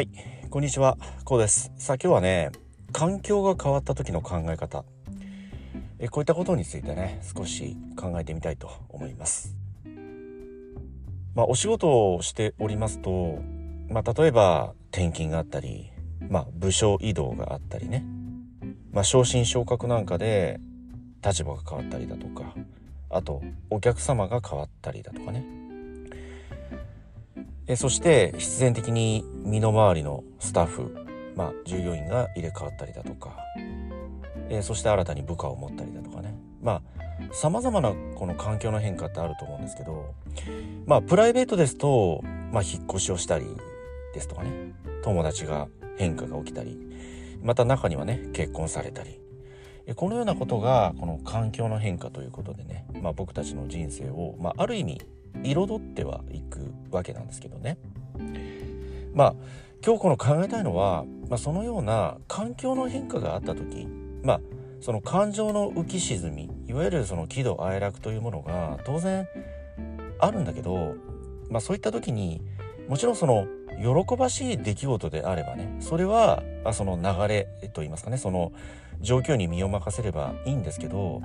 [0.00, 0.08] はい、
[0.48, 1.72] こんにちは、こうです。
[1.76, 2.52] さあ今日はね、
[2.90, 4.86] 環境が変わった時の考え方、
[5.98, 9.54] えこういったことについてね、少し考えてみたいと思います。
[11.34, 13.40] まあお仕事をしておりますと、
[13.90, 15.90] まあ例えば転勤があったり、
[16.30, 18.06] まあ部署移動があったりね、
[18.92, 20.60] まあ昇進昇格なんかで
[21.22, 22.54] 立場が変わったりだとか、
[23.10, 25.59] あとお客様が変わったりだとかね。
[27.70, 30.92] えそして必然的に身の回りのスタッフ、
[31.36, 33.36] まあ、従業員が入れ替わったりだとか、
[34.48, 36.34] えそして新たに部下を持ったりだとかね。
[36.60, 40.14] まあさまざまなこの環境の変化ってあると思うんですけど
[40.86, 43.46] まあプライベートですと、まあ、引っ越しをしたり
[44.14, 44.50] ですとかね。
[45.04, 46.76] 友達が変化が起きたり
[47.40, 49.20] また中にはね結婚されたり。
[49.86, 55.00] えこのようなことがこの環境の変化ということでね、まあ、僕たちの人生を、まあ、ある意味
[55.42, 57.78] 彩ってはいくわけなんですけどね。
[59.14, 59.34] まあ
[59.84, 63.88] 今日この考えたいのは、まあ、そのような環境の変化があった時
[64.22, 64.40] まあ
[64.80, 69.26] その感情の浮き沈みいわゆるその喜怒哀楽というものが当然
[70.18, 70.96] あるんだけど、
[71.48, 72.42] まあ、そういった時に
[72.88, 73.46] もちろんその
[73.78, 78.52] 喜ばしい出来事であればねそれは、あ、その流れといいますかねその
[79.00, 81.22] 状況に身を任せればいいんですけど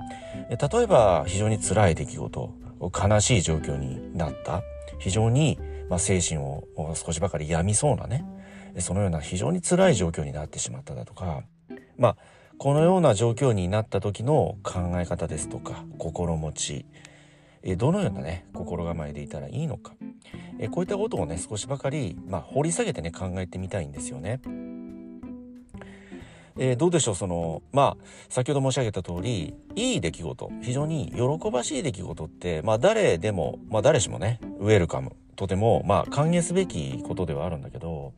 [0.48, 4.62] 例えば非常に辛い出来事悲しい状況になった。
[4.98, 8.24] 非常に、まあ、精神を少しばかり病みそうなね。
[8.78, 11.42] そのような非常に辛い状況になってしまっただとか。
[11.96, 12.16] まあ
[12.58, 16.86] このような状況になった時の考え方ですとか心持ち。
[17.76, 19.92] どのようなね心構えでいたらいいのか。
[20.70, 24.40] こういったことをね少しばかり、まあ、掘り下げてね考えてみたいんですよね。
[26.58, 38.12] えー、どうでしょうそのまあ先ほど申し上げた通りいい出来事非常に喜ばしい出来事ってまあ誰でもまあ誰しもねウェルカムとてもまあ歓迎すべきことではあるんだけど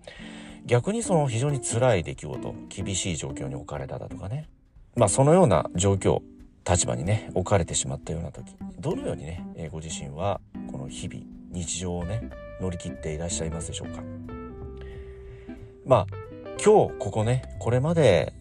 [0.66, 4.48] 逆にその非常に辛い出来事厳しい状況に置かれただとかね
[4.96, 6.20] まあそのような状況
[6.68, 10.40] 立場にね置かれてしまったような時どのようにね、え、ご自身は
[10.70, 12.28] この日々日常をね
[12.60, 14.02] 乗り切っていらっしゃいますでしょうか。
[15.86, 16.17] まあ
[16.62, 18.32] 今日ここねこれまで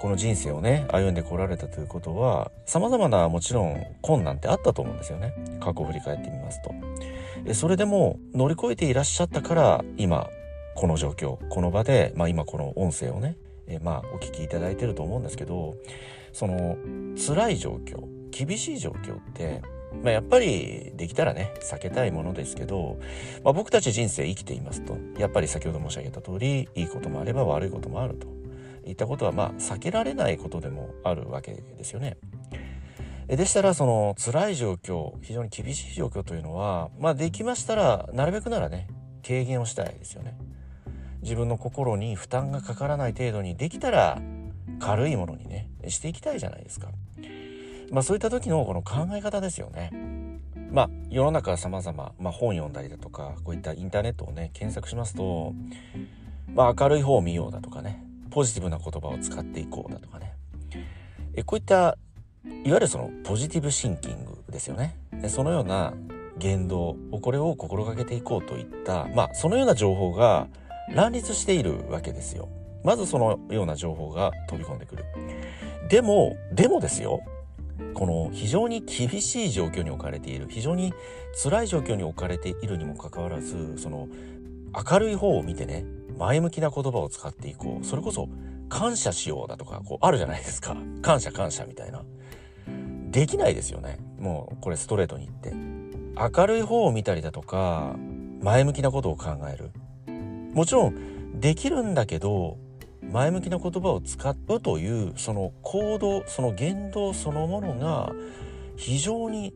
[0.00, 5.32] この人生をね歩んでこられたということは様々なもちろん困難ってあったと思うんですよね。
[5.60, 7.54] 過去を振り返ってみますと。
[7.54, 10.28] それでも乗り越えていらっしゃったから今
[10.74, 13.36] この状況この場で、まあ、今この音声をね
[13.66, 15.76] えまあお聞きいただいてると思うんですけど
[16.32, 16.76] その
[17.16, 19.62] 辛い状況厳しい状況って
[20.02, 22.98] まあ、やっぱりできたらね避けたいものですけど、
[23.42, 28.26] まあ、僕たち人生生きていますとやっぱり先ほど申し上げた通りいいこともあれば悪いこともあると
[28.86, 32.16] いったことはまあ避けられないことでもあるわけですよね。
[33.26, 38.86] でしたらその辛い状況非常に厳しい状況というのはまあできましたらなるべくならね
[39.26, 40.36] 軽減をしたいですよね。
[41.22, 44.20] 自分の心に負担がかからない程度にできたら
[44.78, 46.88] 軽いものにねしていきたいじゃないですか。
[47.94, 49.92] まあそういった時のこの考え方ですよね。
[50.72, 55.54] まあ世の中様々、まあ、本読んだりだとかこういったインターネットをね検索しますと、
[56.52, 60.34] まあ、明るい方を見ようだとかねポジティブな言葉を使っていこうだとかね
[61.34, 61.96] えこういったいわ
[62.64, 64.96] ゆるそのポジティブシンキングですよね。
[65.28, 65.94] そのような
[66.36, 70.48] 言動をこれを心がけていこうといったまあそのような情報が
[70.92, 72.48] 乱立しているわけですよ。
[72.82, 75.04] まずそのような情報が飛び込んでくる。
[75.88, 77.20] でもでもですよ
[77.94, 80.92] この非常に厳しい状況に置かれている非常に
[81.42, 84.08] 辛い状況に置かれているにもかかわらずその
[84.90, 85.84] 明るい方を見てね
[86.18, 87.84] 前向きな言葉を使っていこう。
[87.84, 88.28] それこそ
[88.68, 90.76] 感謝しようだとかこうあるじゃないですか。
[91.02, 92.02] 感謝感謝みたいな。
[93.10, 93.98] できないですよね。
[94.18, 95.52] もうこれストレートに言って。
[96.16, 97.96] 明るい方を見たりだとか
[98.40, 99.70] 前向きなことを考える。
[100.54, 102.58] もちろんできるんだけど
[103.14, 108.12] 前向きな言葉を使うというその行動その言動そのものが
[108.76, 109.54] 非常に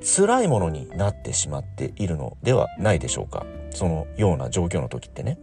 [0.00, 3.44] 辛いものになってしまっているのではないでしょうか。
[3.72, 5.38] そのような状況の時ってね。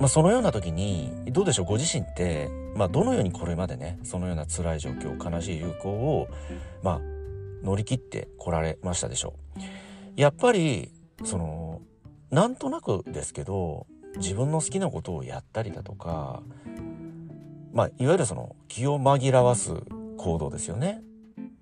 [0.00, 1.66] まあ、そのような時にどうでしょう？
[1.66, 6.26] ご自身って、まあ、どのようにこれまでねそのような辛い状況悲しい流行を、
[6.82, 7.00] まあ、
[7.62, 9.60] 乗り切ってこられましたでしょう？
[10.16, 10.90] やっぱり
[11.24, 11.82] その
[12.32, 13.86] なんとなくですけど
[14.16, 16.42] 自分の好きなことをやったりだとか、
[17.72, 19.72] まあ、いわゆるその気を紛らわす
[20.16, 21.02] 行動ですよね。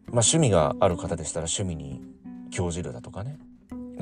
[0.06, 2.02] まあ、趣味がある方でしたら趣味に
[2.50, 3.38] 興じるだとかね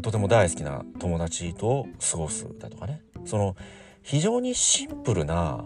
[0.03, 3.55] とても大好きな友達と過ごすだとかねその
[4.03, 5.65] 非常にシンプルな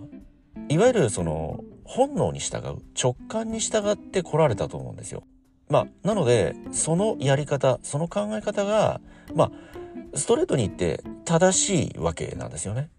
[0.69, 5.25] いわゆるその本能に従う直感に従って来られたと思うんですよ。
[5.69, 9.01] まあなのでそのやり方その考え方が
[9.35, 9.51] まあ
[10.15, 12.91] ストレートに言って正しいわけなんですよね。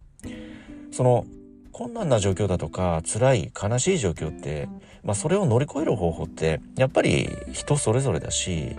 [0.91, 1.25] その
[1.71, 4.69] 困難な状況だとか辛い悲しい状況って、
[5.03, 8.77] まあ、それを乗り越える方法ってやっぱり人それぞれだし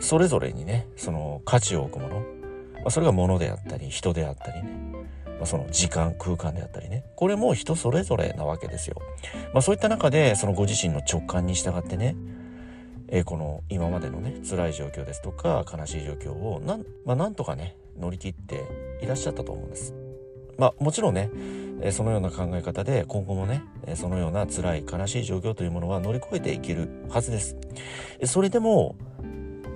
[0.00, 2.20] それぞれにねその価値を置くもの、
[2.74, 4.70] まあ、それが物であったり人であったりね、
[5.38, 9.00] まあ、その時間空間であったりねこれも人それぞれなわけですよ。
[9.54, 12.16] ま、そういった中でそのご自身の直感に従ってね
[13.08, 18.64] えー、この今までのね辛い状況ですとか悲しい状況をなん,、まあ、なんとかね乗り切って
[19.02, 19.94] いらっしゃったと思うんです。
[20.56, 21.30] まあもちろんね、
[21.80, 27.56] えー、そのような考え方で今後もね、えー、そのような辛い悲しい状況というものは乗り越えていけるはずです。
[28.24, 28.96] それでも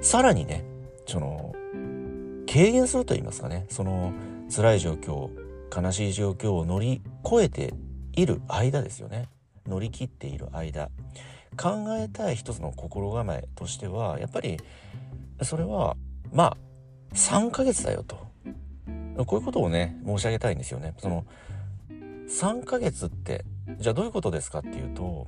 [0.01, 0.65] さらにね
[1.07, 1.55] その
[2.51, 4.13] 軽減すると言いますかねその
[4.55, 5.29] 辛い状況
[5.75, 7.75] 悲しい状況を乗り越えて
[8.15, 9.29] いる間ですよね
[9.67, 10.89] 乗り切っている間
[11.59, 14.59] 考えたい一つの心構えとしてはやっぱり
[15.43, 15.97] それは
[16.33, 16.57] まあ
[17.15, 18.27] 3ヶ月だよと
[19.25, 20.95] こういうことをね申し上げたいんですよね。
[20.99, 21.25] その
[22.29, 23.45] 3ヶ月って
[23.79, 25.27] じゃあどういうことですかっていうと、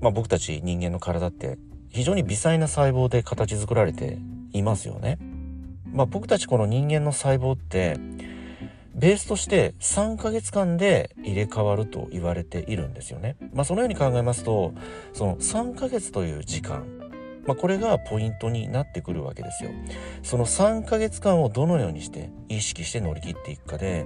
[0.00, 1.58] まあ、僕たち人間の体って
[1.90, 4.18] 非常に微細な細胞で形作られて
[4.52, 5.18] いますよね。
[5.90, 7.96] まあ、僕たちこの人間の細胞って
[8.98, 13.36] ベースとして3ヶ月間で入れ替わると言われているんですよね。
[13.54, 14.74] まあ、そのように考えますと
[15.12, 16.84] その3ヶ月という時間、
[17.46, 19.70] まあ、これがポイントになってくるわけですよ。
[20.24, 24.04] その3ヶ月間をどのようにして意識して乗り切っていくかで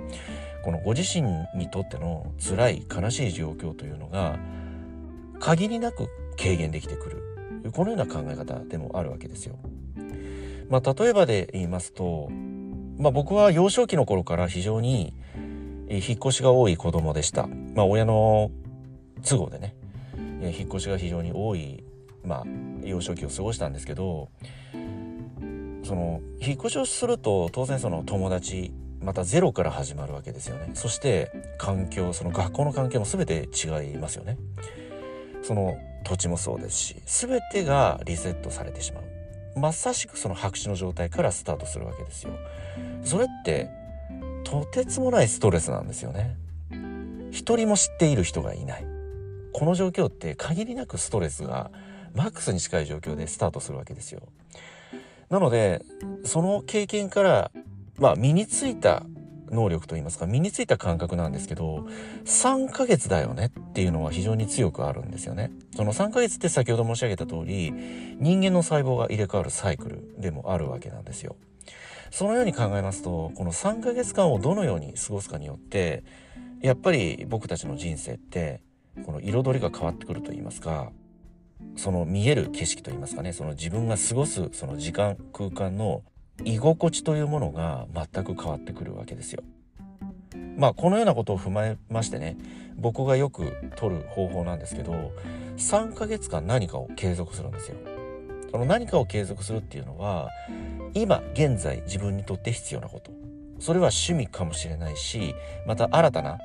[0.63, 4.39] このご自身にとっての辛い悲しい状況というのが
[5.41, 6.09] 限りなく
[6.39, 9.59] 軽減できてくるこのような考え方でもあるわけですよ。
[10.69, 12.31] まあ、例えばで言いますと
[13.03, 15.13] まあ、僕は幼少期の頃から非常に
[15.89, 17.49] 引っ越しが多い子供でした。
[17.75, 18.53] まあ、親の
[19.29, 19.75] 都合でね、
[20.41, 21.83] 引っ越しが非常に多い、
[22.25, 22.45] まあ、
[22.85, 24.29] 幼少期を過ごしたんですけど、
[25.83, 30.71] その、引っ越しをすると当然その友達、またゼロから始まるわけですよね。
[30.75, 34.39] そして環境、その学校の環境も全て違いますよね。
[35.43, 39.12] その土地もそうですし、全てがリセットされてしまう。
[39.57, 42.33] まさしくその白紙の状態からスタートするわけですよ。
[43.05, 43.69] それって
[44.45, 46.37] とてつもないストレスなんですよね。
[47.31, 48.85] 一人も知っている人がいない。
[49.53, 51.71] この状況って限りなくストレスが
[52.15, 54.23] マックスに近い状況でスタートするわけですよ。
[55.31, 55.83] なので
[56.25, 57.51] その経験から
[57.99, 59.05] まあ身についた
[59.53, 61.87] 能力といいますか身についた感覚なんですけど
[62.25, 65.51] 3ヶ月だよねっていうのは非常に強くあるんですよね。
[65.77, 67.73] その3ヶ月って先ほど申し上げた通り
[68.19, 71.37] 人間の細胞が入れ替わるサイクルでもあるわけなんですよ。
[72.11, 76.05] そのように考えますとこの3ヶ月間をどのように過ごすかによって
[76.61, 78.61] やっぱり僕たちの人生って
[79.07, 80.93] この彩りが変わってくると言いますか
[81.77, 86.03] その見える景色と言いますかねその自分が過ごすその時間空間の
[86.45, 89.43] 居心地というものが全く変わってくるわけですよ。
[90.57, 92.37] まあこのようなことを踏まえましてね
[92.77, 95.13] 僕がよく取る方法なんですけど
[95.57, 97.77] 3ヶ月間何かを継続するんですよ。
[98.51, 100.29] その何かを継続するっていうのは
[100.95, 103.11] 今現在自分にとって必要なこと
[103.59, 105.35] それは趣味かもしれないし
[105.67, 106.39] また新たな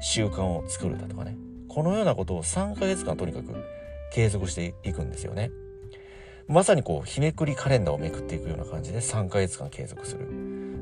[0.00, 1.36] 習慣を作るだとかね
[1.68, 3.54] このようなことを3ヶ月間とにかく
[4.12, 5.50] 継続していくんですよね。
[6.48, 10.28] まさにこう日めくりカレンダーをめくっていくような感じで3ヶ月間継続する。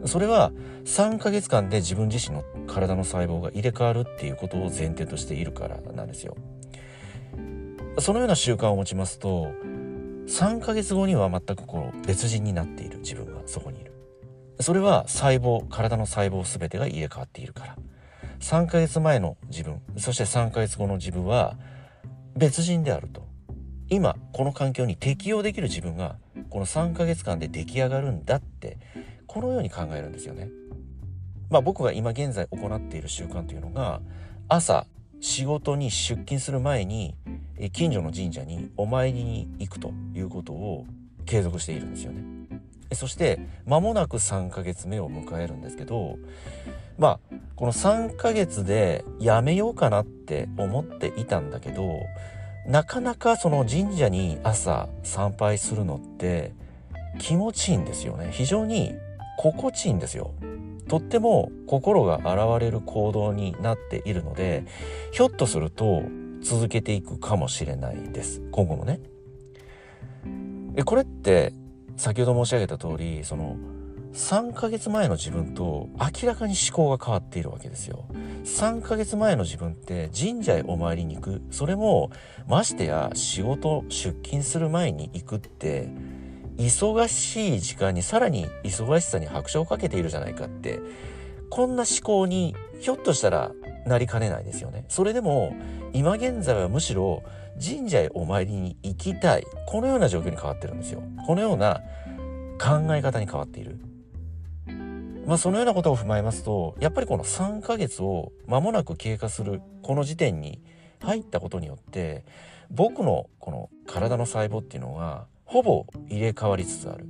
[0.07, 0.53] それは
[0.85, 6.37] 3ヶ月間で自分自身の体の細胞が入れ替わるっていうことを前提としているからなんですよ。
[7.99, 9.53] そのような習慣を持ちますと
[10.27, 13.93] 3ヶ月後には全くこう別人になっている自分がそこにいる。
[14.61, 17.77] それは細胞体の細胞全てが入れ替わっているから。
[18.41, 21.59] 3ヶ月前の自分そして3ヶ月後の自分は
[22.37, 23.30] 別人であると。
[23.91, 26.17] 今この環境に適応できる自分が
[26.49, 28.79] この3ヶ月間で出来上がるんだって
[29.27, 30.49] このように考えるんですよね。
[31.51, 34.01] まあ僕が今現在行っている習慣というのが
[34.49, 34.87] 朝
[35.21, 37.17] 仕事に出勤する前に
[37.73, 40.87] 近所の神社にお参りに行くということを
[41.27, 42.23] 継続しているんですよね。
[42.93, 46.19] そして間もなく3ヶ月目を迎えるんですけど
[46.99, 52.01] まあこの3ヶ月でやめようかなって思っていたんだけど
[52.67, 56.53] なかなかその神社に朝参拝するのって
[57.19, 58.29] 気持ちいいんですよね。
[58.33, 58.95] 非常に
[59.39, 60.33] 心地いいんですよ。
[60.89, 64.65] とっても心が洗われる行動になっているので、
[65.13, 66.03] ひょっとすると
[66.43, 68.43] 続けていくかもしれないです。
[68.51, 69.01] 今後もね。
[70.85, 71.53] これって
[71.97, 73.57] 先ほど申し上げた通り、その
[74.13, 78.07] 3ヶ月前の自分と明らかに思考が変わっているわけですよ。
[78.45, 81.43] 3ヶ月前の自分って神社へお参りに行く。
[81.51, 82.11] それも
[82.49, 85.89] ましてや仕事出勤する前に行くって
[86.57, 90.81] 忙しい時間にさらに忙しさに拍車をかけているじゃないかって
[91.49, 93.53] こんな思考にひょっとしたら
[93.87, 94.85] なりかねないですよね。
[94.89, 95.55] それでも
[95.93, 97.23] 今現在はむしろ
[97.63, 101.03] 神社へお参りに行きたいこのような状況に変わってるんですよ。
[101.27, 101.81] このような
[102.61, 103.79] 考え方に変わっている。
[105.31, 110.61] まあそのようなことを踏まえますとやっぱりこの3ヶ月を間もなく経過するこの時点に
[111.01, 112.25] 入ったことによって
[112.69, 117.07] 僕のこの体の細胞っていうのがほぼ入れ替わりつつある。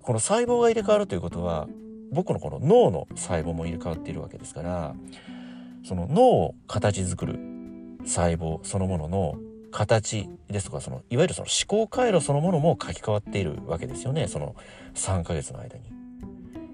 [0.00, 1.68] この細胞が入れ替わるということは
[2.10, 4.94] 僕のこの脳の細胞も入れ替わっているわけですから
[5.84, 7.38] その脳を形作る
[8.06, 9.34] 細胞そのものの
[9.72, 14.56] 形ですとかそのいわゆるその思考回路そのものも書き換わっているわけですよねその
[14.94, 15.97] 3ヶ月の間に。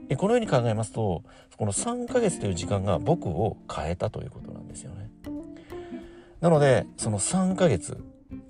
[0.09, 1.23] でこのように考えますと
[1.57, 5.11] この3ヶ月という時間が僕を変えたということなんですよね。
[6.41, 7.97] なのでその3ヶ月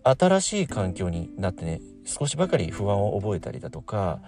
[0.02, 4.20] 新しい環境になってね少しばかり不安を覚えたりだとか、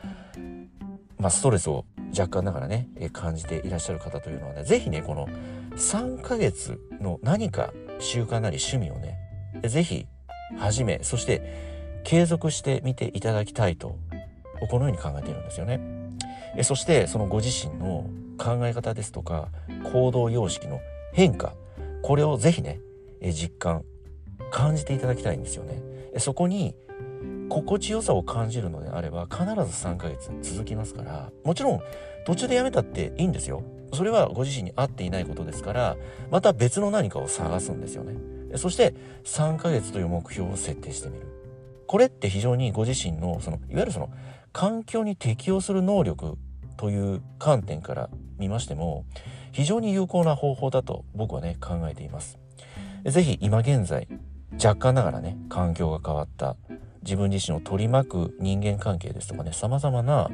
[1.18, 1.84] まあ、ストレスを
[2.16, 5.28] 若干ながらね感じていらっしゃる方というのはね是非ねこの
[5.72, 9.18] 3ヶ月の何か習慣なり趣味をね
[9.64, 10.06] 是非
[10.58, 13.98] 始めそして継続してみていただきたいと
[14.70, 15.95] このように考えているんですよね。
[16.62, 18.08] そしてそのご自身の
[18.38, 19.48] 考え方ですとか
[19.92, 20.80] 行動様式の
[21.12, 21.54] 変化
[22.02, 22.80] これを是非ね
[23.20, 23.84] 実感
[24.50, 25.82] 感じていただきたいんですよね。
[26.18, 26.74] そこに
[27.48, 29.52] 心地よさを感じるのであれば必ず
[29.86, 31.80] 3ヶ月続きますからもちろん
[32.26, 33.62] 途中でやめたっていいんですよ。
[33.92, 35.96] それはご自身に合っていないことですから
[36.30, 38.14] また別の何かを探すんですよね。
[38.56, 38.94] そして
[39.24, 41.26] 3ヶ月という目標を設定してみる。
[41.86, 44.10] これって非常にご自身のそのいわゆるその
[44.52, 46.36] 環境に適応する能力
[46.76, 49.04] という観点から見ましても
[49.52, 52.38] 非常に有効な方法だと僕はね考えています。
[53.04, 54.08] ぜひ今現在
[54.52, 56.56] 若干ながらね環境が変わった
[57.02, 60.30] 自分自身を取り巻く人間関係ですとかね様々な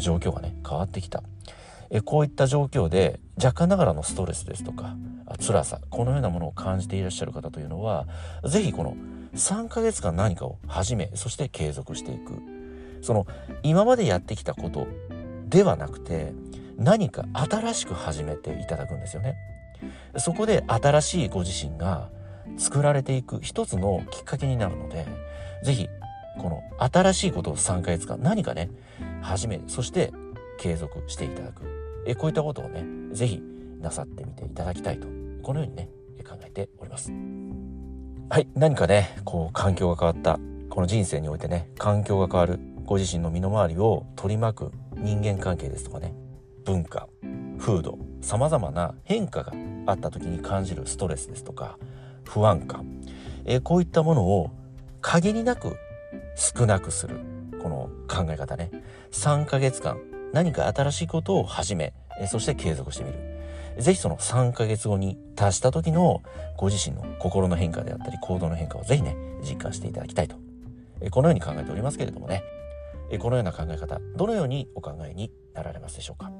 [0.00, 1.22] 状況がね変わってきた
[1.90, 4.96] えこういった状況で若干ながらのストレスですとか
[5.44, 8.06] 辛さこのようなものを感じていらっしゃる方というのは
[8.44, 8.96] 是非この
[9.34, 12.40] 3ヶ月間何かを始めそして継続していく
[13.02, 13.26] その
[13.62, 14.86] 今までやってきたこと
[15.48, 16.32] ではなくて
[16.76, 19.36] 何か新しく始めていただくんですよね。
[20.16, 22.10] そこで新しいご自身が
[22.56, 25.06] 作られていく一つのきっかけになるので
[25.62, 25.88] 是非
[26.38, 28.70] この新しいことを3ヶ月間何かね
[29.20, 30.12] 始めそして
[30.58, 31.62] 継続していただく。
[32.06, 33.42] えこういったことをね是非
[33.80, 35.06] なさってみていただきたいと
[35.42, 35.88] このようにね
[36.26, 37.12] 考えております。
[38.30, 46.14] はい何かねこう環境が変わったこの人生においてね環境が変わるご自身の身の回りを取り巻く人間関係ですとかね
[46.64, 47.08] 文化
[47.58, 49.52] 風土さまざまな変化が
[49.86, 51.78] あった時に感じるストレスですとか
[52.24, 52.86] 不安感、
[53.44, 54.50] えこういったものを
[55.00, 55.76] 限りなく
[56.34, 57.20] 少なくする
[57.62, 58.70] この考え方ね。
[59.12, 59.98] 3ヶ月間
[60.32, 61.92] 何か新しいことを始め
[62.26, 63.18] そして継続してみる。
[63.78, 66.22] 是非その3ヶ月後に達した時の
[66.56, 70.36] ご自身の心の変化であったり行動の変化を是非ね実感していただきたいと。
[71.10, 72.42] このように考えておりますけれどもね。
[73.18, 76.32] このような考え方どのようにお考えになられますでしょうか？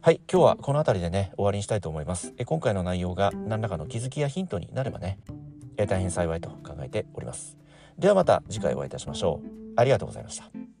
[0.00, 2.32] はい今日はこの辺りでね終わりにしたいと思います。
[2.44, 5.18] 今回の内容が何らかの気づきやヒントになればね
[5.76, 7.56] 大変幸いと考えております。
[7.98, 9.48] ではまた次回お会いいたしましょう。
[9.76, 10.75] ありがとうございました。